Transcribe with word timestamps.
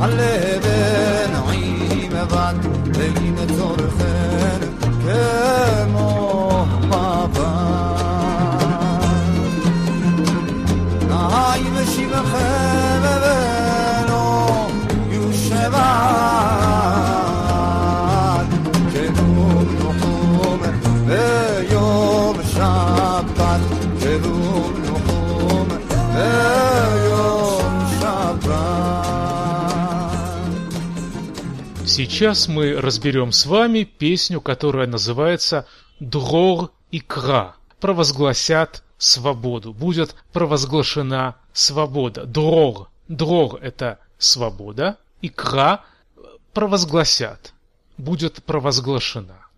할래 0.00 0.37
Сейчас 31.98 32.46
мы 32.46 32.80
разберем 32.80 33.32
с 33.32 33.44
вами 33.44 33.82
песню, 33.82 34.40
которая 34.40 34.86
называется 34.86 35.66
«Дрор 35.98 36.70
и 36.92 37.00
Кра». 37.00 37.56
Провозгласят 37.80 38.84
свободу. 38.98 39.72
Будет 39.72 40.14
провозглашена 40.32 41.34
свобода. 41.52 42.24
Дрор. 42.24 42.88
Дрор– 43.08 43.58
это 43.62 43.98
свобода. 44.16 44.98
И 45.22 45.28
Кра– 45.28 45.84
провозгласят. 46.52 47.52
Будет 47.96 48.44
провозглашена. 48.44 49.48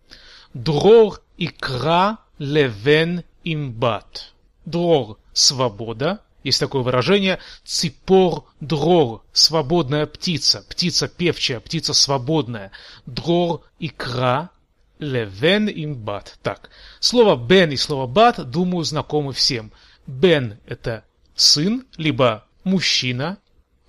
Дрор 0.54 1.20
и 1.36 1.48
Кра 1.48 2.20
левен 2.38 3.22
имбат. 3.44 4.32
Дрор– 4.64 5.18
свобода. 5.34 6.20
Есть 6.42 6.60
такое 6.60 6.82
выражение 6.82 7.38
«ципор 7.64 8.44
дрор»– 8.60 9.22
свободная 9.32 10.06
птица, 10.06 10.64
птица 10.68 11.06
певчая, 11.06 11.60
птица 11.60 11.92
свободная. 11.92 12.70
Дрор– 13.04 13.62
икра, 13.78 14.50
левен 14.98 15.68
имбат. 15.68 16.38
Так, 16.42 16.70
слово 16.98 17.36
«бен» 17.36 17.72
и 17.72 17.76
слово 17.76 18.06
«бат», 18.06 18.50
думаю, 18.50 18.84
знакомы 18.84 19.32
всем. 19.32 19.70
«Бен»– 20.06 20.58
это 20.66 21.04
сын, 21.34 21.84
либо 21.96 22.44
мужчина. 22.64 23.38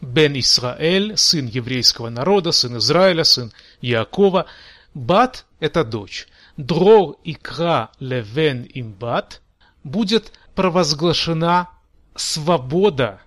«Бен 0.02 0.38
Исраэль»– 0.38 1.14
сын 1.16 1.46
еврейского 1.46 2.10
народа, 2.10 2.52
сын 2.52 2.78
Израиля, 2.78 3.24
сын 3.24 3.54
Якова. 3.82 4.46
«Бат»– 4.94 5.46
это 5.60 5.86
дочь. 5.86 6.28
Дрор 6.58 7.18
икра 7.24 7.92
левен 8.00 8.68
имбат 8.74 9.42
будет 9.84 10.34
провозглашена 10.54 11.70
свобода 12.16 13.22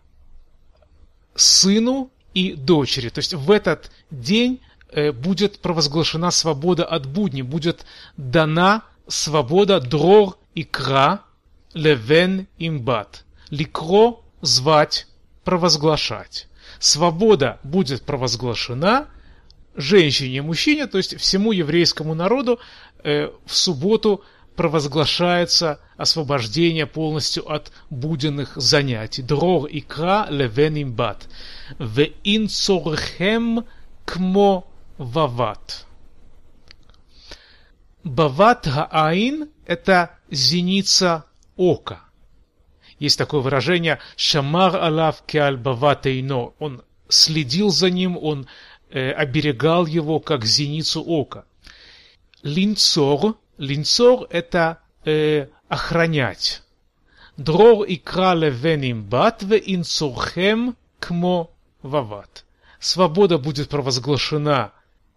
сыну 1.34 2.10
и 2.32 2.52
дочери. 2.52 3.08
То 3.08 3.18
есть 3.18 3.34
в 3.34 3.50
этот 3.50 3.90
день 4.10 4.60
э, 4.90 5.12
будет 5.12 5.60
провозглашена 5.60 6.30
свобода 6.30 6.84
от 6.84 7.06
будни, 7.06 7.42
будет 7.42 7.86
дана 8.16 8.84
свобода 9.06 9.80
дрор 9.80 10.36
и 10.54 10.64
кра, 10.64 11.22
левен 11.72 12.46
имбат. 12.58 13.24
Ликро– 13.50 14.20
звать, 14.40 15.06
провозглашать. 15.44 16.48
Свобода 16.78 17.58
будет 17.62 18.02
провозглашена 18.02 19.08
женщине 19.74 20.36
и 20.36 20.40
мужчине, 20.40 20.86
то 20.86 20.98
есть 20.98 21.18
всему 21.18 21.52
еврейскому 21.52 22.14
народу 22.14 22.60
э, 23.02 23.30
в 23.44 23.54
субботу 23.54 24.24
провозглашается 24.56 25.80
освобождение 25.96 26.86
полностью 26.86 27.50
от 27.50 27.72
буденных 27.90 28.56
занятий. 28.56 29.22
Дрор 29.22 29.68
икра 29.70 30.26
левен 30.30 30.82
имбат. 30.82 31.28
В 31.78 32.06
инцорхем 32.22 33.64
кмо 34.04 34.66
вават. 34.98 35.86
Бават 38.04 38.66
гаайн– 38.66 39.48
это 39.66 40.18
зеница 40.30 41.24
ока. 41.56 42.04
Есть 42.98 43.18
такое 43.18 43.40
выражение 43.40 43.98
«шамар 44.16 44.76
алав 44.76 45.22
кеаль 45.26 45.56
бават 45.56 46.06
эйно». 46.06 46.52
Он 46.58 46.82
следил 47.08 47.70
за 47.70 47.90
ним, 47.90 48.16
он 48.20 48.46
э, 48.90 49.10
оберегал 49.10 49.86
его, 49.86 50.20
как 50.20 50.44
зеницу 50.44 51.02
ока. 51.02 51.44
Линцор 52.42 53.36
Линцор– 53.58 54.26
это 54.30 54.80
э, 55.04 55.48
охранять. 55.68 56.62
Дрор 57.36 57.84
и 57.84 57.96
крале 57.96 58.50
веним 58.50 59.04
бат 59.04 59.42
ве 59.42 59.62
инцорхем 59.64 60.76
кмо 61.00 61.50
вават. 61.82 62.44
Свобода 62.78 63.38
будет 63.38 63.68
провозглашена 63.68 64.72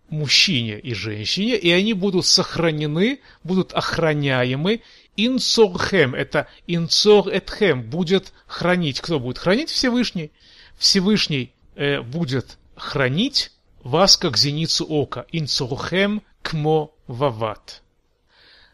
мужчине 0.09 0.79
и 0.79 0.93
женщине, 0.93 1.57
и 1.57 1.69
они 1.69 1.93
будут 1.93 2.25
сохранены, 2.25 3.19
будут 3.43 3.73
охраняемы. 3.73 4.81
Инцорхем– 5.15 6.15
это 6.15 6.47
инцор 6.65 7.27
этхем, 7.27 7.83
будет 7.83 8.33
хранить. 8.45 9.01
Кто 9.01 9.19
будет 9.19 9.37
хранить? 9.37 9.69
Всевышний. 9.69 10.31
Всевышний 10.77 11.53
э, 11.75 12.01
будет 12.01 12.57
хранить 12.75 13.51
вас, 13.83 14.17
как 14.17 14.37
зеницу 14.37 14.85
ока. 14.85 15.25
Инцорхем 15.31 16.21
кмо 16.41 16.93
вават. 17.07 17.81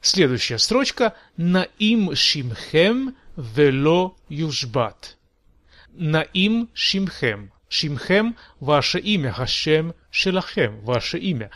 Следующая 0.04 0.58
строчка 0.58 1.16
«Наим 1.38 2.14
шимхем 2.14 3.16
вело 3.38 4.18
южбат». 4.28 5.16
«Наим 5.94 6.70
шимхем». 6.74 7.54
Шимхем– 7.70 8.36
ваше 8.60 9.00
имя, 9.00 9.32
Хашем 9.32 9.96
Шелахем, 10.12 10.82
ваше 10.82 11.20
имя. 11.20 11.52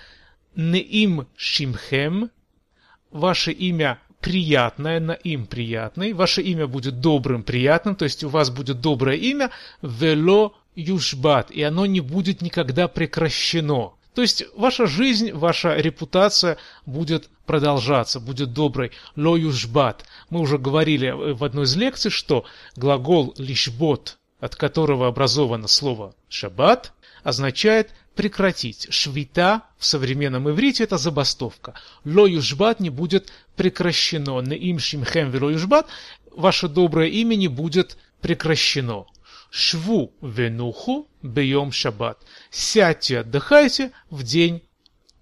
Неим 0.56 1.28
Шимхем– 1.36 2.32
ваше 3.12 3.52
имя 3.52 4.00
приятное, 4.22 5.02
Наим 5.02 5.46
приятный, 5.46 6.14
ваше 6.14 6.42
имя 6.42 6.68
будет 6.68 7.02
добрым, 7.02 7.44
приятным, 7.44 7.98
то 7.98 8.06
есть 8.06 8.24
у 8.24 8.30
вас 8.30 8.50
будет 8.50 8.80
доброе 8.80 9.18
имя, 9.18 9.52
Вело 9.82 10.56
Южбат, 10.74 11.52
и 11.52 11.64
оно 11.64 11.86
не 11.86 12.00
будет 12.00 12.42
никогда 12.42 12.88
прекращено. 12.88 13.97
То 14.18 14.24
есть 14.24 14.46
ваша 14.56 14.88
жизнь, 14.88 15.32
ваша 15.32 15.76
репутация 15.76 16.58
будет 16.88 17.30
продолжаться, 17.46 18.20
будет 18.20 18.52
доброй. 18.52 18.92
Ло 19.16 19.38
южбат. 19.38 20.06
Мы 20.32 20.40
уже 20.40 20.58
говорили 20.58 21.12
в 21.12 21.44
одной 21.44 21.66
из 21.66 21.76
лекций, 21.76 22.10
что 22.10 22.44
глагол 22.76 23.36
лишбот, 23.38 24.18
от 24.40 24.56
которого 24.56 25.08
образовано 25.08 25.68
слово 25.68 26.16
шаббат, 26.30 26.94
означает 27.22 27.92
прекратить. 28.16 28.88
Швита 28.90 29.62
в 29.78 29.86
современном 29.86 30.50
иврите 30.50 30.84
это 30.86 30.98
забастовка. 30.98 31.76
Ло 32.04 32.26
южбат 32.26 32.80
не 32.80 32.90
будет 32.90 33.32
прекращено. 33.56 34.42
Не 34.42 34.56
им 34.56 34.80
шимхем 34.80 35.30
вело 35.30 35.52
южбат. 35.52 35.86
Ваше 36.36 36.68
доброе 36.68 37.10
имя 37.10 37.36
не 37.36 37.50
будет 37.50 38.00
прекращено. 38.22 39.06
Шву 39.50 40.14
венуху 40.22 41.08
бьем 41.22 41.72
шаббат. 41.72 42.20
Сядьте, 42.50 43.20
отдыхайте 43.20 43.92
в 44.10 44.24
день 44.24 44.62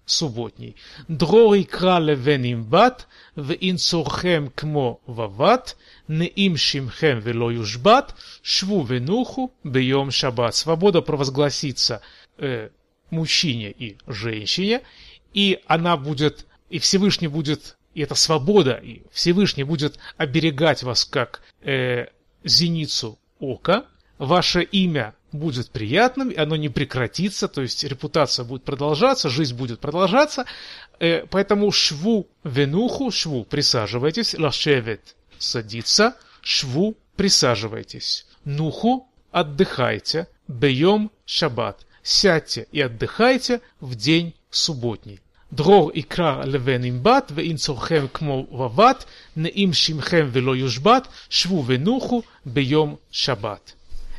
субботний. 0.06 0.76
Дрори 1.08 1.64
крале 1.64 2.14
веним 2.14 2.64
бат, 2.64 3.08
в 3.34 3.52
инцорхем 3.52 4.50
кмо 4.50 5.00
вават, 5.06 5.76
не 6.08 6.26
им 6.26 6.56
шимхем 6.56 7.18
вело 7.18 7.50
южбат, 7.50 8.14
шву 8.42 8.84
венуху 8.84 9.52
бьем 9.64 10.10
шаббат. 10.10 10.54
Свобода 10.54 11.02
провозгласится 11.02 12.00
э, 12.38 12.70
мужчине 13.10 13.70
и 13.70 13.98
женщине, 14.06 14.82
и 15.34 15.60
она 15.66 15.96
будет, 15.96 16.46
и 16.70 16.78
Всевышний 16.78 17.28
будет, 17.28 17.76
и 17.94 18.02
эта 18.02 18.14
свобода, 18.14 18.74
и 18.74 19.02
Всевышний 19.12 19.64
будет 19.64 19.98
оберегать 20.16 20.82
вас 20.82 21.04
как 21.04 21.42
э, 21.62 22.06
зеницу 22.44 23.18
ока, 23.38 23.86
ваше 24.17 24.61
имя 24.61 25.13
будет 25.31 25.71
приятным, 25.71 26.29
и 26.29 26.37
оно 26.37 26.55
не 26.55 26.69
прекратится, 26.69 27.47
то 27.47 27.61
есть 27.61 27.83
репутация 27.83 28.45
будет 28.45 28.63
продолжаться, 28.63 29.29
жизнь 29.29 29.55
будет 29.55 29.79
продолжаться. 29.79 30.45
Э, 30.99 31.25
поэтому 31.25 31.71
шву 31.71 32.27
венуху, 32.43 33.11
шву, 33.11 33.43
присаживайтесь, 33.45 34.37
лашевет, 34.37 35.15
садиться, 35.39 36.15
шву, 36.41 36.95
присаживайтесь. 37.15 38.25
Нуху, 38.45 39.07
отдыхайте, 39.31 40.27
бьем 40.47 41.11
шаббат, 41.25 41.85
сядьте 42.03 42.67
и 42.71 42.81
отдыхайте 42.81 43.61
в 43.79 43.95
день 43.95 44.33
субботний. 44.49 45.19
דרור 45.53 45.91
יקרא 45.93 46.45
לבן 46.45 46.83
עם 46.83 47.03
בת, 47.03 47.31
ואם 47.35 47.55
צורכם 47.55 48.05
כמו 48.13 48.43
בבת, 48.43 49.05
נעים 49.35 49.73
שמכם 49.73 50.29
ולא 50.31 50.55
יושבת, 50.55 51.07
שבו 51.29 51.65
ונוחו 51.65 52.21
ביום 52.45 52.95
שבת. 53.11 53.73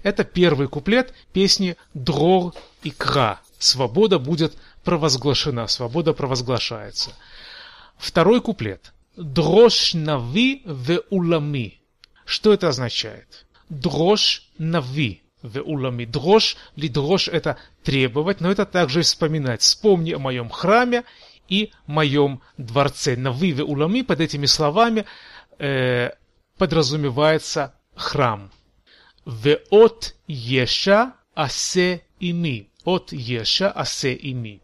Это 0.07 0.23
первый 0.23 0.69
куплет 0.69 1.13
песни 1.33 1.75
«Дрор 1.93 2.53
и 2.81 2.91
Кра». 2.91 3.41
Свобода 3.59 4.19
будет 4.19 4.55
провозглашена, 4.85 5.67
свобода 5.67 6.13
провозглашается. 6.13 7.11
Второй 7.97 8.39
куплет. 8.39 8.93
«Дрош 9.17 9.95
нави 9.95 10.61
в 10.63 11.03
улами». 11.09 11.81
Что 12.23 12.53
это 12.53 12.69
означает? 12.69 13.45
«Дрош 13.67 14.47
нави 14.57 15.23
в 15.41 15.59
улами 15.59 16.05
дрожь. 16.05 16.55
Лидрош 16.77 17.27
это 17.27 17.57
требовать, 17.83 18.39
но 18.39 18.49
это 18.49 18.65
также 18.65 19.01
вспоминать. 19.01 19.59
Вспомни 19.59 20.13
о 20.13 20.19
моем 20.19 20.49
храме 20.49 21.03
и 21.49 21.73
моем 21.85 22.39
дворце. 22.57 23.17
На 23.17 23.33
выве 23.33 23.63
улами 23.65 24.03
под 24.03 24.21
этими 24.21 24.45
словами 24.45 25.03
э, 25.59 26.11
подразумевается 26.57 27.73
храм. 27.93 28.51
В 29.27 29.59
от 29.71 30.15
еша 30.29 31.13
асе 31.35 32.01
ими. 32.21 32.69
От 32.85 33.11
еша 33.11 33.69
асе 33.69 34.13
ими. 34.13 34.61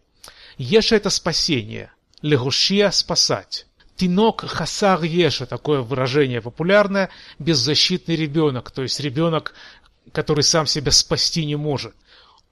Еша 0.57 0.95
это 0.95 1.09
спасение. 1.09 1.91
Легушия 2.21 2.89
спасать. 2.91 3.65
Тинок 3.97 4.45
хасар 4.45 5.03
еша, 5.03 5.45
такое 5.45 5.81
выражение 5.81 6.41
популярное, 6.41 7.09
беззащитный 7.39 8.15
ребенок, 8.15 8.71
то 8.71 8.83
есть 8.83 9.01
ребенок, 9.01 9.53
который 10.13 10.45
сам 10.45 10.65
себя 10.65 10.93
спасти 10.93 11.45
не 11.45 11.57
может. 11.57 11.93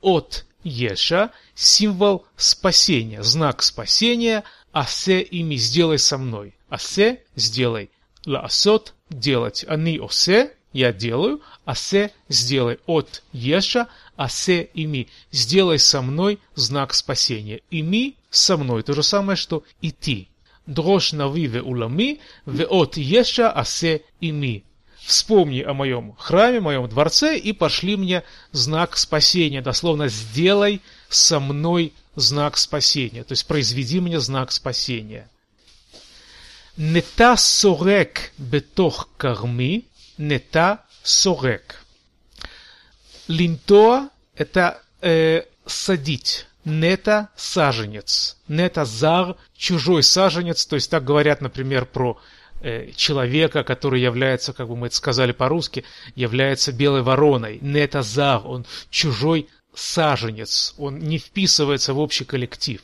От 0.02 0.46
еша– 0.66 1.32
символ 1.56 2.26
спасения, 2.36 3.24
знак 3.24 3.64
спасения, 3.64 4.44
асе 4.74 5.22
ими 5.22 5.56
сделай 5.56 5.98
со 5.98 6.18
мной. 6.18 6.56
Асе– 6.68 7.24
сделай. 7.36 7.90
Лаасот– 8.26 8.96
делать. 9.10 9.64
Ани 9.66 9.98
осе– 9.98 10.58
я 10.74 10.94
делаю. 10.94 11.42
Асе– 11.66 12.12
сделай. 12.30 12.80
От 12.86 13.24
еша– 13.34 13.88
асе 14.16 14.70
ими. 14.74 15.08
Сделай 15.32 15.80
со 15.80 16.02
мной 16.02 16.40
знак 16.56 16.94
спасения. 16.94 17.62
Ими– 17.70 18.16
со 18.30 18.58
мной. 18.58 18.84
То 18.84 18.94
же 18.94 19.04
самое, 19.04 19.36
что 19.36 19.64
и 19.82 19.92
ты. 19.92 20.28
Дрожь 20.66 21.14
нави 21.14 21.48
ве 21.48 21.62
улами, 21.62 22.20
ве 22.46 22.66
от 22.66 22.98
еша 22.98 23.52
асе 23.52 24.02
ими. 24.20 24.64
Вспомни 25.00 25.62
о 25.62 25.74
моем 25.74 26.16
храме, 26.18 26.60
моем 26.60 26.88
дворце, 26.88 27.38
и 27.38 27.54
пошли 27.54 27.96
мне 27.96 28.24
знак 28.52 28.98
спасения. 28.98 29.62
Дословно, 29.62 30.08
сделай 30.08 30.82
со 31.10 31.40
мной 31.40 31.94
знак 32.16 32.58
спасения. 32.58 33.24
То 33.24 33.34
есть, 33.34 33.48
произведи 33.48 34.00
мне 34.00 34.20
знак 34.20 34.52
спасения. 34.52 35.28
Нета 36.78 37.36
сорек 37.38 38.32
бетох 38.38 39.10
карми, 39.18 39.86
нета 40.18 40.86
сорек. 41.04 41.82
Линтоа– 43.28 44.10
это 44.36 44.82
э, 45.02 45.44
садить. 45.66 46.48
Нета– 46.64 47.30
саженец. 47.36 48.38
Нета– 48.48 48.86
зар– 48.86 49.36
чужой 49.58 50.04
саженец. 50.04 50.66
То 50.66 50.76
есть 50.76 50.92
так 50.92 51.04
говорят, 51.04 51.42
например, 51.42 51.86
про 51.86 52.20
э, 52.62 52.92
человека, 52.96 53.64
который 53.64 54.02
является, 54.02 54.54
как 54.54 54.68
бы 54.68 54.76
мы 54.76 54.88
это 54.88 54.96
сказали 54.96 55.32
по-русски, 55.32 55.86
является 56.16 56.72
белой 56.72 57.02
вороной. 57.02 57.60
Нета– 57.62 58.02
зар. 58.04 58.46
Он 58.46 58.66
чужой 58.90 59.50
саженец. 59.74 60.76
Он 60.78 61.00
не 61.00 61.18
вписывается 61.18 61.94
в 61.94 62.00
общий 62.00 62.26
коллектив. 62.26 62.82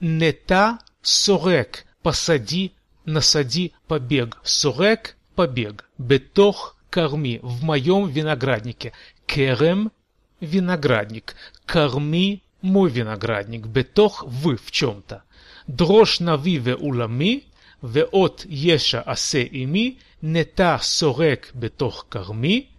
Нета– 0.00 0.78
сорек– 1.02 1.86
посади, 2.02 2.72
насади, 3.04 3.72
побег. 3.88 4.38
Сорек– 4.44 5.16
побег. 5.34 5.88
Бетох– 5.98 6.74
корми. 6.96 7.40
В 7.42 7.62
моем 7.62 8.08
винограднике. 8.08 8.92
Керем– 9.26 9.92
виноградник. 10.40 11.36
Корми 11.66 12.42
мой 12.62 12.88
виноградник, 12.90 13.66
бетох 13.66 14.24
вы 14.26 14.56
в 14.56 14.70
чем-то. 14.70 15.22
Дрожь 15.66 16.20
нави 16.20 16.56
ве 16.58 16.74
улами, 16.74 17.44
веот 17.82 18.46
еша 18.46 19.02
асе 19.02 19.42
ими, 19.42 19.98
нета 20.22 20.78
сорек 20.80 21.50
бетох 21.52 22.06
карми. 22.08 22.70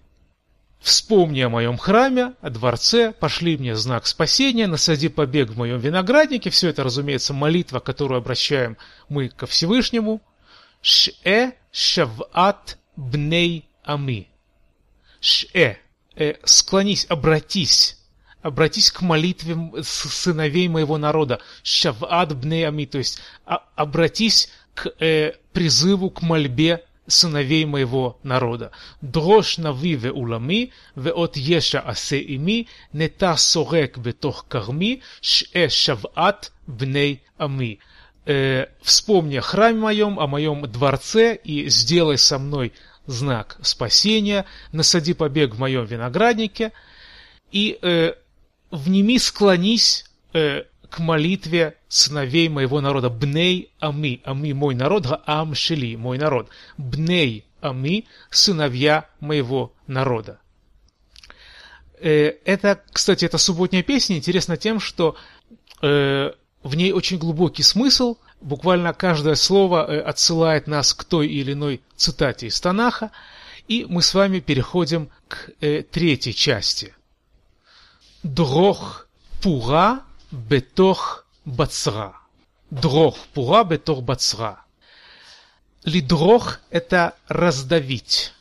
Вспомни 0.79 1.41
о 1.41 1.49
моем 1.49 1.77
храме, 1.77 2.33
о 2.41 2.49
дворце, 2.49 3.11
пошли 3.11 3.55
мне 3.57 3.75
знак 3.75 4.07
спасения, 4.07 4.65
насади 4.65 5.09
побег 5.09 5.51
в 5.51 5.57
моем 5.57 5.79
винограднике. 5.79 6.49
Все 6.49 6.69
это, 6.69 6.83
разумеется, 6.83 7.33
молитва, 7.35 7.79
которую 7.79 8.17
обращаем 8.17 8.77
мы 9.09 9.29
ко 9.29 9.45
Всевышнему. 9.45 10.21
Ш'э 10.81 11.53
шават 11.71 12.77
бней 12.95 13.67
ами. 13.87 14.27
Ш'э, 15.21 15.77
э, 16.15 16.33
склонись, 16.43 17.05
обратись 17.09 17.97
обратись 18.41 18.91
к 18.91 19.01
молитве 19.01 19.57
сыновей 19.83 20.67
моего 20.67 20.97
народа, 20.97 21.41
шавад 21.63 22.37
бнеами, 22.37 22.85
то 22.85 22.97
есть 22.97 23.19
а, 23.45 23.63
обратись 23.75 24.49
к 24.73 24.93
э, 24.99 25.33
призыву, 25.53 26.09
к 26.09 26.21
мольбе 26.21 26.83
сыновей 27.07 27.65
моего 27.65 28.19
народа. 28.23 28.71
Дрожь 29.01 29.57
нави 29.57 29.95
ве 29.95 30.11
улами, 30.11 30.71
ве 30.95 31.11
от 31.11 31.37
еша 31.37 31.79
асе 31.79 32.19
ими, 32.19 32.67
нета 32.93 33.35
сорек 33.37 33.97
бетох 33.97 34.45
карми, 34.47 35.01
ш'э 35.21 35.69
шават 35.69 36.51
бней 36.67 37.23
ами. 37.37 37.79
Э, 38.25 38.67
вспомни 38.81 39.37
о 39.37 39.41
храме 39.41 39.79
моем, 39.79 40.19
о 40.19 40.27
моем 40.27 40.69
дворце, 40.69 41.35
и 41.35 41.69
сделай 41.69 42.17
со 42.17 42.37
мной 42.37 42.73
знак 43.07 43.57
спасения, 43.61 44.45
насади 44.71 45.13
побег 45.13 45.55
в 45.55 45.59
моем 45.59 45.85
винограднике, 45.85 46.71
и 47.51 47.79
э, 47.81 48.13
внеми 48.69 49.17
склонись 49.17 50.05
э, 50.33 50.63
к 50.89 50.99
молитве 50.99 51.77
сыновей 51.87 52.49
моего 52.49 52.81
народа. 52.81 53.09
Бней 53.09 53.71
ами, 53.79 54.21
ами 54.23 54.53
мой 54.53 54.75
народ, 54.75 55.07
ам 55.25 55.55
шели, 55.55 55.95
мой 55.95 56.17
народ. 56.17 56.49
Бней 56.77 57.45
ами, 57.61 58.05
сыновья 58.29 59.09
моего 59.19 59.73
народа. 59.87 60.39
Э, 61.99 62.33
это, 62.45 62.83
кстати, 62.91 63.25
эта 63.25 63.37
субботняя 63.37 63.83
песня 63.83 64.17
интересна 64.17 64.57
тем, 64.57 64.79
что 64.79 65.15
э, 65.81 66.31
в 66.63 66.75
ней 66.75 66.91
очень 66.91 67.17
глубокий 67.17 67.63
смысл. 67.63 68.17
Буквально 68.41 68.93
каждое 68.93 69.35
слово 69.35 69.85
э, 69.85 69.99
отсылает 69.99 70.67
нас 70.67 70.93
к 70.93 71.03
той 71.03 71.27
или 71.27 71.53
иной 71.53 71.81
цитате 71.95 72.47
из 72.47 72.59
Танаха, 72.61 73.11
и 73.67 73.85
мы 73.89 74.01
с 74.01 74.13
вами 74.13 74.39
переходим 74.39 75.09
к 75.27 75.49
э, 75.59 75.83
третьей 75.83 76.33
части. 76.33 76.93
Дрох 78.23 79.07
пура 79.41 80.01
бетох 80.31 81.25
бацра. 81.45 82.13
Дрох 82.69 83.17
пура 83.33 83.63
бетох 83.63 84.01
бацра. 84.01 84.63
Лидрох– 85.83 86.59
это 86.69 87.15
раздавить. 87.27 88.33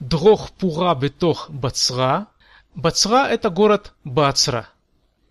Дрох 0.00 0.50
пура 0.52 0.94
бетох 0.94 1.50
бацра. 1.50 2.28
Бацра– 2.74 3.28
это 3.30 3.50
город 3.50 3.94
Бацра. 4.04 4.68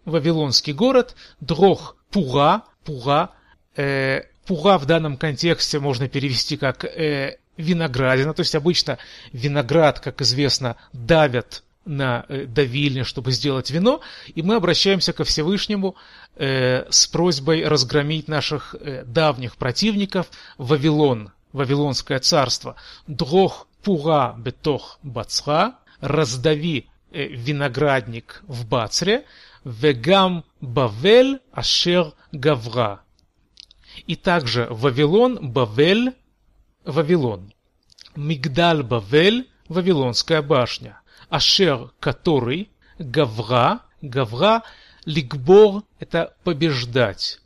Вавилонский 0.03 0.73
город. 0.73 1.15
Дрох 1.39 1.95
пура, 2.11 2.63
пура 2.83 3.31
Э, 3.77 4.23
пура 4.45 4.77
в 4.77 4.85
данном 4.85 5.17
контексте 5.17 5.79
можно 5.79 6.09
перевести 6.09 6.57
как 6.57 6.83
э, 6.83 7.37
виноградина. 7.57 8.33
То 8.33 8.41
есть 8.41 8.55
обычно 8.55 8.97
виноград, 9.31 9.99
как 9.99 10.21
известно, 10.21 10.77
давят 10.93 11.63
на 11.85 12.25
э, 12.27 12.45
давильне, 12.45 13.03
чтобы 13.03 13.31
сделать 13.31 13.69
вино, 13.71 14.01
и 14.35 14.41
мы 14.41 14.55
обращаемся 14.55 15.13
ко 15.13 15.23
Всевышнему 15.23 15.95
э, 16.35 16.85
с 16.89 17.07
просьбой 17.07 17.65
разгромить 17.65 18.27
наших 18.27 18.75
э, 18.79 19.03
давних 19.05 19.55
противников 19.55 20.27
Вавилон, 20.57 21.31
Вавилонское 21.53 22.19
царство. 22.19 22.75
Дрох 23.07 23.67
пура 23.83 24.35
бетох 24.37 24.99
бацра, 25.03 25.75
раздави 26.01 26.87
э, 27.11 27.27
виноградник 27.27 28.43
в 28.47 28.67
Бацре, 28.67 29.23
вегам 29.63 30.43
бавель 30.61 31.39
ашер 31.53 32.13
гавра. 32.31 33.01
И 34.07 34.15
также 34.15 34.67
Вавилон, 34.69 35.51
Бавель, 35.51 36.13
Вавилон. 36.85 37.53
Мигдаль 38.15 38.81
Бавель, 38.81 39.49
Вавилонская 39.67 40.41
башня. 40.41 41.01
Ашер, 41.29 41.91
который, 41.99 42.69
Гавра, 42.97 43.81
Гавра, 44.01 44.63
Ликбор– 45.05 45.83
это 45.99 46.33
побеждать. 46.43 47.39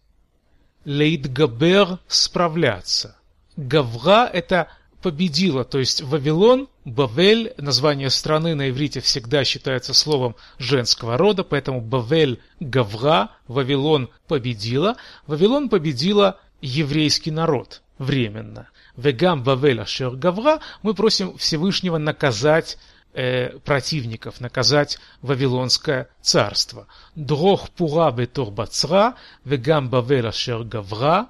Лейтгабер– 0.86 2.00
справляться. 2.08 3.18
Гавра– 3.58 4.30
это 4.34 4.68
победила, 5.02 5.64
то 5.64 5.80
есть 5.80 6.02
Вавилон, 6.02 6.70
Бавель, 6.86 7.54
название 7.58 8.10
страны 8.10 8.56
на 8.56 8.70
иврите 8.70 9.02
всегда 9.02 9.44
считается 9.44 9.94
словом 9.94 10.36
женского 10.58 11.18
рода, 11.18 11.44
поэтому 11.44 11.82
Бавель, 11.82 12.40
Гавра, 12.60 13.32
Вавилон 13.48 14.10
победила. 14.28 14.98
Вавилон 15.28 15.70
победила 15.70 16.40
еврейский 16.62 17.32
народ 17.32 17.82
временно. 17.98 18.70
Вегам 18.96 19.44
Бавель 19.44 19.82
Ашер 19.82 20.12
Гавра 20.12 20.60
мы 20.82 20.94
просим 20.94 21.38
Всевышнего 21.38 21.98
наказать 21.98 22.78
э, 23.14 23.58
противников, 23.60 24.40
наказать 24.40 25.00
Вавилонское 25.22 26.10
царство. 26.22 26.88
Дрох 27.16 27.70
пура 27.70 28.12
бетор 28.12 28.52
бацра, 28.52 29.16
вегам 29.44 29.90
бавел 29.90 30.28
ашер 30.28 30.64
гавра, 30.64 31.30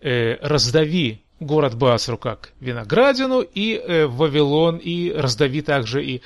э, 0.00 0.34
раздави 0.36 1.24
город 1.40 1.74
Басру 1.76 2.18
как 2.18 2.52
виноградину, 2.60 3.40
и 3.40 3.74
э, 3.74 4.06
Вавилон, 4.06 4.76
и 4.76 5.12
раздави 5.12 5.62
также 5.62 6.04
и 6.04 6.22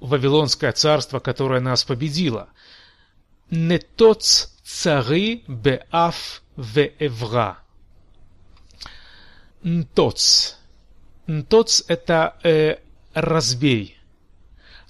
Вавилонское 0.00 0.72
царство, 0.72 1.20
которое 1.20 1.60
нас 1.60 1.84
победило. 1.84 2.48
Нетоц 3.50 4.52
цари 4.64 5.44
беаф 5.46 6.42
веевра. 6.56 7.58
Нтоц. 9.66 10.54
Нтоц– 11.26 11.82
это 11.88 12.36
э, 12.44 12.76
разбей. 13.14 13.98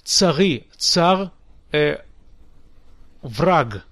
Цари, 0.03 0.67
цар, 0.77 1.31
э, 1.71 1.97
враг. 3.23 3.83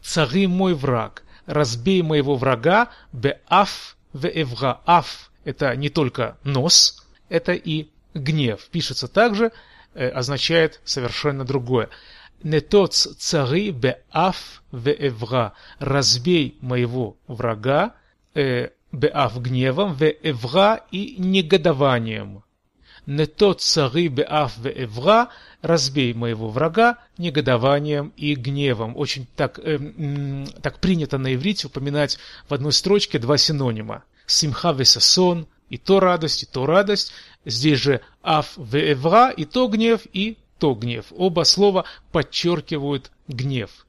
Цари 0.00 0.46
мой 0.46 0.74
враг. 0.74 1.24
Разбей 1.46 2.02
моего 2.02 2.36
врага, 2.36 2.90
беаф 3.12 3.96
веевра. 4.12 4.80
Аф– 4.86 5.32
это 5.44 5.74
не 5.74 5.88
только 5.88 6.38
нос, 6.44 7.04
это 7.28 7.54
и 7.54 7.90
гнев. 8.14 8.68
Пишется 8.70 9.08
также, 9.08 9.50
э, 9.94 10.08
означает 10.10 10.80
совершенно 10.84 11.44
другое. 11.44 11.88
Нетоц 12.44 13.16
цари 13.18 13.72
беаф 13.72 14.62
веевра. 14.70 15.54
Разбей 15.80 16.56
моего 16.60 17.16
врага, 17.26 17.96
э, 18.34 18.70
беав 18.92 19.40
гневом, 19.40 19.94
веевра 19.94 20.84
и 20.90 21.16
негодованием. 21.18 22.42
Не 23.06 23.26
тот 23.26 23.60
цари 23.60 24.08
беав 24.08 24.58
веевра, 24.58 25.28
разбей 25.62 26.14
моего 26.14 26.48
врага 26.48 26.98
негодованием 27.18 28.12
и 28.16 28.34
гневом. 28.34 28.96
Очень 28.96 29.26
так, 29.36 29.58
э, 29.58 29.78
так 30.62 30.80
принято 30.80 31.18
на 31.18 31.34
иврите 31.34 31.66
упоминать 31.66 32.18
в 32.48 32.54
одной 32.54 32.72
строчке 32.72 33.18
два 33.18 33.36
синонима. 33.38 34.04
Симха 34.26 34.72
весасон, 34.72 35.46
и 35.70 35.78
то 35.78 36.00
радость, 36.00 36.42
и 36.42 36.46
то 36.46 36.66
радость. 36.66 37.12
Здесь 37.44 37.78
же 37.78 38.00
аф 38.22 38.52
веевра, 38.56 39.30
и 39.30 39.44
то 39.44 39.66
гнев, 39.68 40.02
и 40.12 40.36
то 40.58 40.74
гнев. 40.74 41.06
Оба 41.10 41.44
слова 41.44 41.84
подчеркивают 42.12 43.10
гнев. 43.28 43.86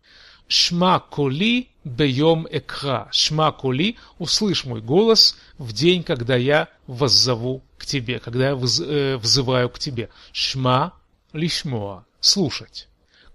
Шма 0.51 0.99
коли 0.99 1.69
бейом 1.85 2.45
экра. 2.51 3.07
Шма 3.13 3.53
коли, 3.53 3.95
услышь 4.19 4.65
мой 4.65 4.81
голос 4.81 5.37
в 5.57 5.71
день, 5.71 6.03
когда 6.03 6.35
я 6.35 6.67
воззову 6.87 7.63
к 7.77 7.85
тебе, 7.85 8.19
когда 8.19 8.49
я 8.49 8.55
вз, 8.57 8.81
э, 8.81 9.15
взываю 9.15 9.69
к 9.69 9.79
тебе. 9.79 10.09
Шма 10.33 10.93
лишмоа. 11.31 12.03
Слушать. 12.19 12.89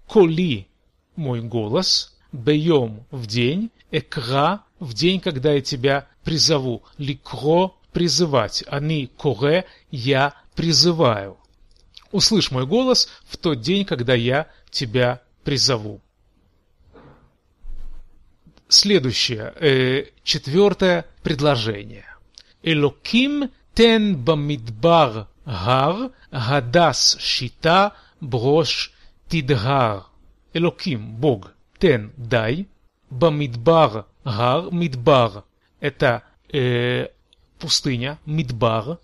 Коли, 0.05 0.67
мой 1.15 1.41
голос, 1.41 2.15
бейом 2.31 3.03
в 3.09 3.25
день, 3.25 3.71
экра 3.89 4.61
в 4.79 4.93
день, 4.93 5.19
когда 5.19 5.53
я 5.53 5.61
тебя 5.61 6.07
призову. 6.23 6.83
Ликро 6.99 7.73
призывать. 7.93 8.63
Они 8.67 9.07
коре, 9.07 9.65
я 9.89 10.35
призываю. 10.55 11.37
Услышь 12.11 12.51
мой 12.51 12.67
голос 12.67 13.09
в 13.27 13.37
тот 13.37 13.61
день, 13.61 13.85
когда 13.85 14.13
я 14.13 14.47
тебя 14.69 15.19
призову. 15.43 15.99
Следующее, 18.69 19.53
э, 19.55 20.05
четвертое 20.23 21.05
предложение. 21.23 22.05
Элоким 22.63 23.49
тен 23.73 24.17
бамидбар 24.17 25.27
гар, 25.45 26.11
гадас 26.31 27.17
шита, 27.19 27.93
брош 28.19 28.91
тидгар. 29.29 30.07
Элоким, 30.53 31.15
Бог, 31.15 31.53
тен, 31.79 32.11
дай, 32.17 32.67
бамидбар 33.09 34.05
гар, 34.25 34.71
мидбар. 34.71 35.45
Это 35.79 36.23
э, 36.51 37.07
пустыня, 37.59 38.19
мидбар, 38.25 38.99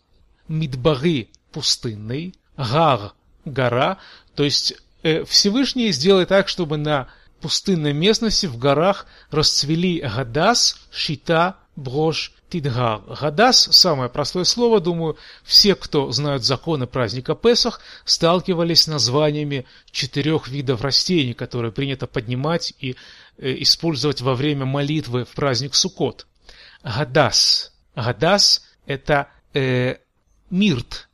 мидбары 0.49 1.29
пустынный, 1.53 2.35
гар, 2.57 3.13
гора. 3.45 3.97
То 4.35 4.43
есть 4.43 4.73
э, 5.03 5.23
Всевышний 5.23 5.91
сделай 5.93 6.25
так, 6.25 6.49
чтобы 6.49 6.75
на 6.75 7.07
пустынной 7.43 7.91
местности 7.91 8.45
в 8.45 8.57
горах 8.57 9.05
расцвели 9.29 9.99
гадас, 9.99 10.77
шита, 10.91 11.57
брош, 11.75 12.31
тидгар. 12.49 13.01
Гадас– 13.19 13.67
самое 13.71 14.09
простое 14.09 14.45
слово, 14.45 14.79
думаю, 14.79 15.17
все, 15.43 15.75
кто 15.75 16.09
знают 16.11 16.43
законы 16.45 16.87
праздника 16.87 17.35
Песах, 17.35 17.81
сталкивались 18.05 18.83
с 18.83 18.87
названиями 18.87 19.65
четырех 19.91 20.47
видов 20.47 20.81
растений, 20.81 21.33
которые 21.33 21.73
принято 21.73 22.07
поднимать 22.07 22.73
и 22.79 22.95
э, 23.37 23.55
использовать 23.61 24.21
во 24.21 24.35
время 24.35 24.65
молитвы 24.65 25.25
в 25.25 25.31
праздник 25.35 25.75
Суккот. 25.75 26.25
Гадас. 26.81 27.73
Гадас– 27.93 28.63
это 28.85 29.27
э, 29.53 29.97
мирт. 30.49 31.09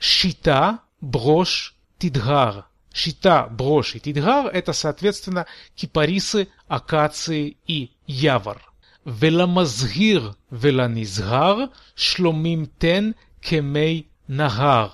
Шита, 0.00 0.80
брош, 1.00 1.76
тидгар. 1.98 2.67
Шита, 2.92 3.46
брошь 3.50 3.96
и 3.96 4.00
тидгар– 4.00 4.46
это, 4.52 4.72
соответственно, 4.72 5.46
кипарисы, 5.74 6.48
акации 6.66 7.56
и 7.66 7.92
явор. 8.06 8.62
«Веламазгир 9.04 10.34
веланизгар 10.50 11.70
шломим 11.94 12.66
тен 12.78 13.14
кемей 13.40 14.08
нагар». 14.26 14.92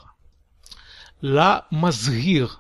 «Ла 1.23 1.67
мазгир». 1.71 2.51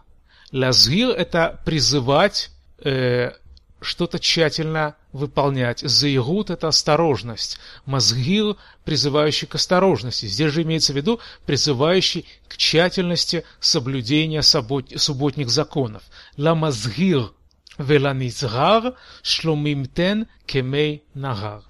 «Лазгир»– 0.53 1.11
это 1.11 1.61
призывать 1.65 2.51
э, 2.79 3.33
что-то 3.81 4.19
тщательно 4.19 4.97
выполнять. 5.15 5.81
Заигут– 5.81 6.51
это 6.51 6.69
осторожность. 6.69 7.59
Мазгир– 7.87 8.57
призывающий 8.85 9.47
к 9.47 9.55
осторожности. 9.55 10.27
Здесь 10.27 10.53
же 10.53 10.63
имеется 10.63 10.93
в 10.93 10.97
виду 10.97 11.21
призывающий 11.47 12.27
к 12.49 12.57
тщательности 12.59 13.45
соблюдения 13.61 14.43
субботних 14.43 15.49
законов. 15.49 16.03
Ла 16.37 16.55
мазгир 16.55 17.31
веланизгар 17.79 18.95
шломимтен 19.23 20.27
кемей 20.47 21.05
нагар. 21.15 21.63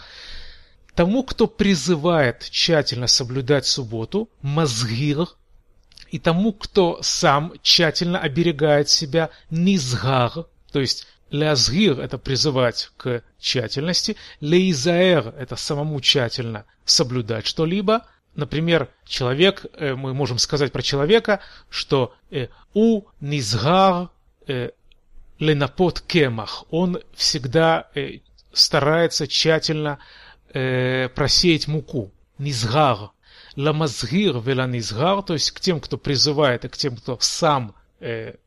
Тому, 0.95 1.23
кто 1.23 1.47
призывает 1.47 2.49
тщательно 2.51 3.09
соблюдать 3.09 3.67
субботу, 3.67 4.31
мазгир, 4.41 5.29
и 6.11 6.19
тому, 6.19 6.53
кто 6.53 6.99
сам 7.03 7.53
тщательно 7.63 8.21
оберегает 8.21 8.89
себя, 8.89 9.31
низгар, 9.51 10.47
то 10.73 10.81
есть 10.81 11.07
Лязгир– 11.35 12.01
это 12.01 12.17
призывать 12.17 12.93
к 12.97 13.23
тщательности. 13.41 14.17
Лейзаэр– 14.41 15.35
это 15.39 15.57
самому 15.57 16.01
тщательно 16.01 16.65
соблюдать 16.85 17.45
что-либо. 17.45 18.07
Например, 18.37 18.89
человек, 19.05 19.67
э, 19.73 19.95
мы 19.95 20.15
можем 20.15 20.39
сказать 20.39 20.71
про 20.71 20.81
человека, 20.81 21.41
что 21.71 22.15
э, 22.31 22.47
у 22.73 23.03
низгар 23.21 24.11
э, 24.47 24.71
ленапот 25.41 26.03
кемах. 26.03 26.65
Он 26.71 27.01
всегда 27.15 27.89
старается 28.53 29.27
тщательно 29.27 29.99
просеять 30.53 31.67
муку. 31.67 32.13
Низгар. 32.39 33.11
Ламазгир 33.57 34.39
веланизгар, 34.39 35.23
то 35.23 35.33
есть 35.33 35.51
к 35.51 35.59
тем, 35.59 35.81
кто 35.81 35.99
призывает, 35.99 36.65
и 36.65 36.69
к 36.69 36.77
тем, 36.77 36.97
кто 36.97 37.19
сам 37.21 37.75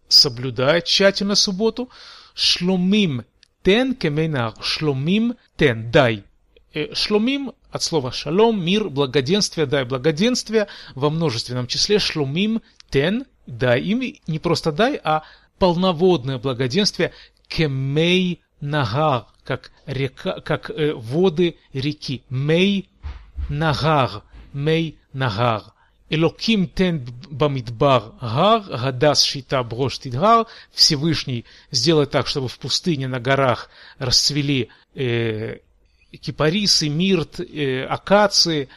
соблюдает 0.07 0.85
тщательно 0.85 1.35
субботу– 1.35 1.89
шломим 2.37 3.25
тен 3.63 3.95
кеменар. 3.95 4.53
Шломим 4.61 5.35
тен, 5.57 5.91
дай. 5.91 6.23
Шломим 6.93 7.51
от 7.71 7.83
слова 7.83 8.11
шалом, 8.11 8.63
мир, 8.63 8.89
благоденствие, 8.89 9.65
дай 9.65 9.83
благоденствие 9.83 10.67
во 10.95 11.09
множественном 11.09 11.67
числе. 11.67 11.99
Шломим 11.99 12.61
тен, 12.89 13.25
дай. 13.47 13.81
Им 13.81 14.01
не 14.27 14.39
просто 14.39 14.71
дай, 14.71 14.99
а 15.03 15.23
полноводное 15.57 16.37
благоденствие 16.37 17.11
кемей 17.47 18.41
нагар, 18.61 19.25
как, 19.43 19.71
река, 19.85 20.39
как 20.41 20.69
э, 20.69 20.93
воды 20.93 21.57
реки. 21.73 22.23
Мей 22.29 22.89
нагар, 23.49 24.23
мей 24.53 24.99
нагар. 25.13 25.63
Элоким 26.09 26.67
тен 26.67 27.05
бамидбар 27.29 28.13
гар, 28.21 28.61
гадас 28.61 29.21
шита 29.23 29.61
брош 29.63 29.99
тидгар, 29.99 30.47
Всевышний 30.71 31.43
сделает 31.71 32.11
так, 32.11 32.27
чтобы 32.27 32.47
в 32.47 32.57
пустыне 32.59 33.07
на 33.07 33.19
горах 33.19 33.69
расцвели 33.99 34.69
э, 34.95 35.57
кипарисы, 36.21 36.89
мирт, 36.89 37.39
э, 37.39 37.85
акации. 37.85 38.69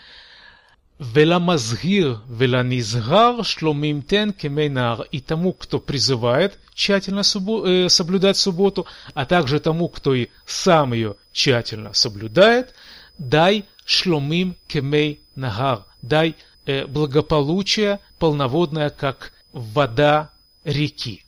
Веламазгир, 0.99 2.19
веланизгар, 2.29 3.43
шломим 3.43 4.03
тен 4.03 4.35
кемейнар. 4.35 5.03
И 5.11 5.21
тому, 5.21 5.55
кто 5.55 5.79
призывает 5.79 6.59
тщательно 6.75 7.23
суббо, 7.23 7.67
э, 7.67 7.89
соблюдать 7.89 8.37
субботу, 8.37 8.87
а 9.15 9.25
также 9.25 9.61
тому, 9.61 9.89
кто 9.89 10.15
и 10.15 10.27
сам 10.45 10.93
ее 10.93 11.17
тщательно 11.33 11.95
соблюдает, 11.95 12.75
дай 13.17 13.65
шломим 13.87 14.57
кемей 14.67 15.21
нагар. 15.37 15.87
Дай 16.03 16.37
Э, 16.67 16.87
благополучие, 16.87 18.00
полноводное, 18.19 18.90
как 18.90 19.33
вода 19.52 20.31
реки. 20.62 21.25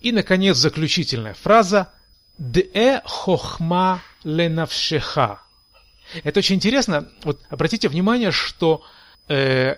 И, 0.00 0.12
наконец, 0.12 0.56
заключительная 0.56 1.34
фраза 1.34 1.92
«Дэ 2.38 3.02
хохма 3.04 4.00
ленавшеха». 4.22 5.42
Это 6.22 6.38
очень 6.38 6.56
интересно. 6.56 7.08
Вот 7.24 7.40
обратите 7.48 7.88
внимание, 7.88 8.30
что 8.30 8.84
э, 9.28 9.76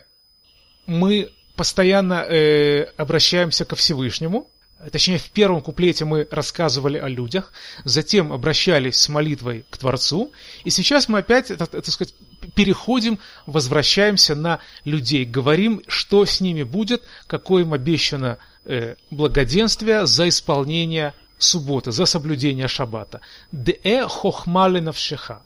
мы 0.87 1.31
постоянно 1.57 2.23
э, 2.23 2.85
обращаемся 2.99 3.65
ко 3.65 3.77
Всевышнему. 3.77 4.51
Точнее, 4.93 5.19
в 5.19 5.31
первом 5.31 5.63
куплете 5.63 6.05
мы 6.05 6.29
рассказывали 6.31 6.99
о 6.99 7.09
людях, 7.09 7.53
затем 7.85 8.33
обращались 8.33 8.97
с 8.97 9.09
молитвой 9.09 9.65
к 9.71 9.79
Творцу, 9.79 10.33
и 10.65 10.71
сейчас 10.71 11.09
мы 11.09 11.21
опять, 11.21 11.49
так 11.57 11.87
сказать, 11.87 12.15
переходим, 12.55 13.19
возвращаемся 13.47 14.35
на 14.35 14.61
людей, 14.85 15.25
говорим, 15.25 15.83
что 15.89 16.25
с 16.25 16.41
ними 16.41 16.63
будет, 16.63 17.03
какое 17.27 17.63
им 17.63 17.73
обещано 17.73 18.39
э, 18.65 18.97
благоденствие 19.11 20.07
за 20.07 20.29
исполнение 20.29 21.15
субботы, 21.39 21.93
за 21.93 22.07
соблюдение 22.07 22.69
шаббата. 22.69 23.21
Де 23.53 24.07
хохма 24.09 24.69
навшиха. 24.69 25.43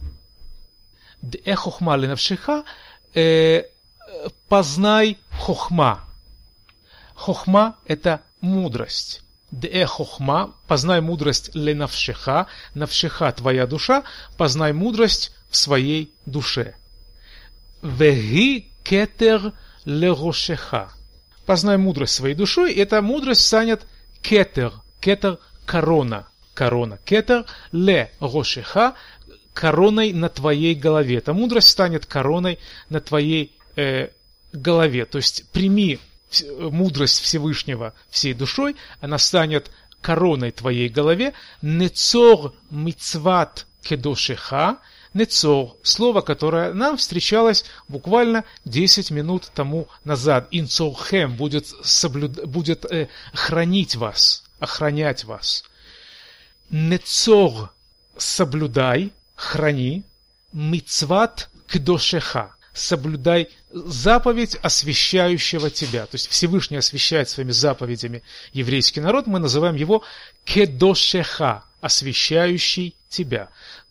Де 1.22 1.54
хохма 1.54 1.96
навшиха, 1.96 2.64
э, 3.14 3.64
познай 4.48 5.18
хохма. 5.30 6.04
Хохма– 7.14 7.76
это 7.86 8.20
мудрость. 8.40 9.22
Де 9.50 9.86
хохма, 9.86 10.52
познай 10.66 11.00
мудрость 11.00 11.54
ле 11.54 11.74
навшиха, 11.74 12.46
навшиха 12.74 13.32
твоя 13.32 13.66
душа, 13.66 14.04
познай 14.36 14.72
мудрость 14.72 15.32
в 15.50 15.56
своей 15.56 16.12
душе. 16.26 16.74
Веги 17.82 18.70
кетер 18.82 19.52
лерошеха. 19.84 20.92
Познай 21.46 21.78
мудрость 21.78 22.14
своей 22.14 22.34
душой, 22.34 22.74
эта 22.74 23.00
мудрость 23.02 23.46
станет 23.46 23.86
кетер. 24.22 24.72
Кетер– 25.00 25.38
корона. 25.66 26.26
Корона. 26.54 26.98
Кетер 27.04 27.44
ле 27.72 28.12
короной 29.54 30.12
на 30.12 30.28
твоей 30.28 30.74
голове. 30.74 31.16
Эта 31.16 31.32
мудрость 31.32 31.68
станет 31.68 32.06
короной 32.06 32.58
на 32.90 33.00
твоей 33.00 33.56
э, 33.76 34.10
голове. 34.52 35.04
То 35.04 35.18
есть 35.18 35.50
прими 35.50 35.98
мудрость 36.58 37.20
Всевышнего 37.20 37.94
всей 38.10 38.34
душой, 38.34 38.76
она 39.00 39.18
станет 39.18 39.70
короной 40.00 40.52
твоей 40.52 40.88
голове. 40.88 41.34
Нецор 41.62 42.54
мицват 42.70 43.66
кедошиха. 43.82 44.78
Нецор, 45.14 45.76
слово, 45.82 46.20
которое 46.20 46.72
нам 46.72 46.96
встречалось 46.96 47.64
буквально 47.88 48.44
10 48.64 49.10
минут 49.10 49.50
тому 49.54 49.88
назад. 50.04 50.48
Инцорхем 50.50 51.34
будет, 51.36 51.66
соблюд... 51.82 52.44
будет 52.46 52.84
э, 52.84 53.08
хранить 53.32 53.96
вас, 53.96 54.44
охранять 54.58 55.24
вас. 55.24 55.64
Нецор, 56.70 57.72
соблюдай, 58.16 59.12
храни. 59.34 60.04
Мицват 60.52 61.50
кедошиха 61.68 62.54
соблюдай 62.78 63.48
заповедь 63.70 64.56
освящающего 64.62 65.70
тебя. 65.70 66.06
То 66.06 66.14
есть 66.14 66.28
Всевышний 66.28 66.78
освящает 66.78 67.28
своими 67.28 67.50
заповедями 67.50 68.22
еврейский 68.52 69.00
народ, 69.00 69.26
мы 69.26 69.38
называем 69.38 69.74
его 69.74 70.02
кедошеха, 70.44 71.64
освящающий 71.80 72.94
тебя. 73.08 73.48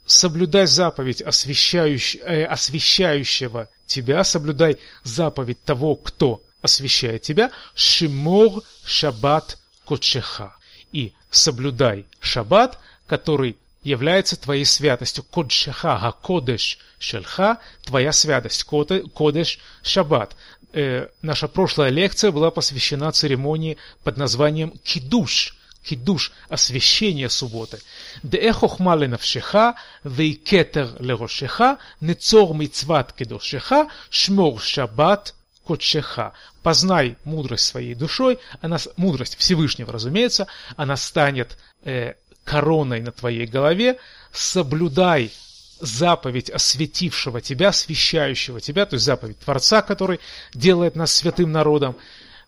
Соблюдай 0.07 0.65
заповедь 0.67 1.21
освящающ, 1.21 2.15
э, 2.15 2.45
освящающего 2.45 3.67
тебя, 3.85 4.23
соблюдай 4.23 4.77
заповедь 5.03 5.61
того, 5.65 5.95
кто 5.95 6.41
освящает 6.61 7.23
тебя, 7.23 7.51
шимор 7.75 8.63
шаббат 8.85 9.57
кочеха. 9.83 10.55
И 10.93 11.11
соблюдай 11.29 12.05
шаббат, 12.21 12.79
который 13.05 13.57
является 13.83 14.39
твоей 14.39 14.63
святостью. 14.63 15.25
Кодшеха, 15.25 15.99
гакодеш 16.01 16.79
шельха, 16.99 17.59
твоя 17.83 18.13
святость. 18.13 18.63
Кодеш 18.63 19.59
шаббат. 19.83 20.37
Э, 20.71 21.07
наша 21.21 21.49
прошлая 21.49 21.89
лекция 21.89 22.31
была 22.31 22.49
посвящена 22.49 23.11
церемонии 23.11 23.77
под 24.05 24.15
названием 24.15 24.71
кидуш. 24.85 25.56
Кидуш– 25.88 26.31
освящение 26.50 27.29
субботы. 27.29 27.79
Де 28.24 28.51
хохма 28.51 28.96
ленавшеха, 28.96 29.75
вейкетер 30.03 30.90
лерошеха, 31.00 31.77
нецор 32.01 32.53
мицват 32.53 33.14
кедошеха, 33.14 33.88
шмор 34.09 34.59
шаббат 34.59 35.33
кодшеха. 35.66 36.33
Познай 36.61 37.16
мудрость 37.24 37.66
своей 37.66 37.96
душой, 37.96 38.40
она, 38.61 38.77
мудрость 38.98 39.38
Всевышнего, 39.38 39.94
разумеется, 39.94 40.48
она 40.75 40.98
станет 40.98 41.57
э, 41.83 42.16
короной 42.44 43.00
на 43.00 43.11
твоей 43.11 43.46
голове, 43.46 43.98
соблюдай 44.31 45.31
заповедь 45.79 46.50
осветившего 46.50 47.40
тебя, 47.40 47.70
освящающего 47.70 48.59
тебя, 48.59 48.85
то 48.85 48.96
есть 48.96 49.05
заповедь 49.05 49.40
Творца, 49.40 49.81
который 49.81 50.20
делает 50.53 50.96
нас 50.96 51.14
святым 51.16 51.51
народом, 51.51 51.96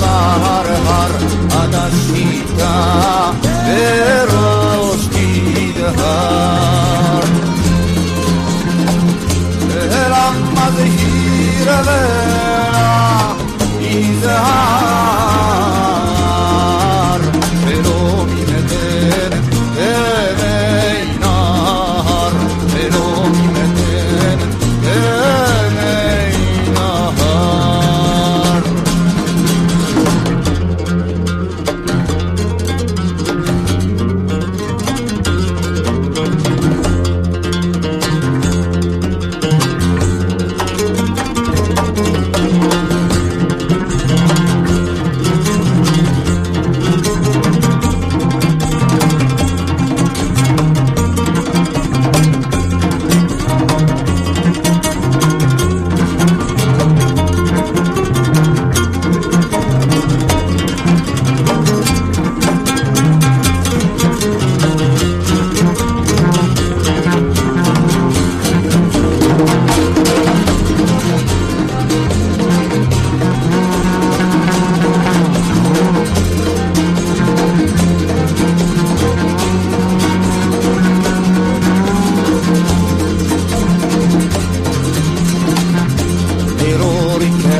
har 0.00 0.68
har 0.86 1.12
adashita 1.62 2.74
verosh 3.66 5.06
kidhar 5.14 6.52
Elam 10.04 10.36
mazhir 10.56 11.68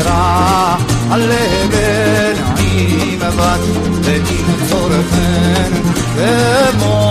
I 0.06 1.16
live 1.16 1.74
in 1.74 3.22
a 3.22 3.30
mabat 3.30 3.60
de 4.04 4.14
in 4.14 4.66
forfen 4.68 5.72
de 6.16 6.70
mo 6.78 7.01